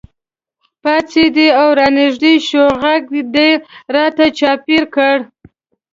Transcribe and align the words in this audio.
پاڅېدې 0.81 1.47
او 1.61 1.67
رانږدې 1.79 2.33
شوې 2.47 2.65
غېږ 2.81 3.05
دې 3.35 3.49
راته 3.95 4.25
چاپېره 4.39 4.85
کړه. 4.93 5.17